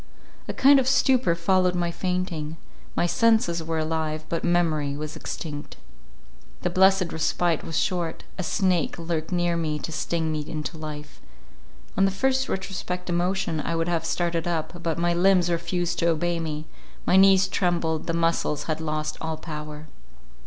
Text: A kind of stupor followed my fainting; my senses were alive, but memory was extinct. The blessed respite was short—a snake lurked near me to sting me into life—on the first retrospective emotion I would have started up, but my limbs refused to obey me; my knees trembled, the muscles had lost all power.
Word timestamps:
A 0.47 0.53
kind 0.53 0.79
of 0.79 0.87
stupor 0.87 1.35
followed 1.35 1.75
my 1.75 1.91
fainting; 1.91 2.57
my 2.95 3.05
senses 3.05 3.63
were 3.63 3.77
alive, 3.77 4.25
but 4.29 4.43
memory 4.43 4.97
was 4.97 5.15
extinct. 5.15 5.77
The 6.63 6.71
blessed 6.71 7.13
respite 7.13 7.63
was 7.63 7.77
short—a 7.77 8.41
snake 8.41 8.97
lurked 8.97 9.31
near 9.31 9.55
me 9.55 9.77
to 9.77 9.91
sting 9.91 10.31
me 10.31 10.39
into 10.47 10.75
life—on 10.75 12.05
the 12.05 12.09
first 12.09 12.49
retrospective 12.49 13.13
emotion 13.13 13.61
I 13.63 13.75
would 13.75 13.87
have 13.89 14.03
started 14.03 14.47
up, 14.47 14.81
but 14.81 14.97
my 14.97 15.13
limbs 15.13 15.51
refused 15.51 15.99
to 15.99 16.07
obey 16.09 16.39
me; 16.39 16.65
my 17.05 17.15
knees 17.15 17.47
trembled, 17.47 18.07
the 18.07 18.13
muscles 18.13 18.63
had 18.63 18.81
lost 18.81 19.17
all 19.21 19.37
power. 19.37 19.85